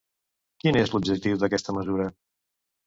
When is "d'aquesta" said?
1.45-1.79